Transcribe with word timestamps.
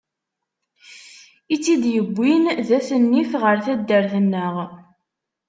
I 1.53 1.55
tt-id-yewwin 1.63 2.43
d 2.67 2.69
at 2.77 2.87
nnif 3.03 3.31
ɣer 3.43 3.55
taddart-nneɣ. 3.65 4.55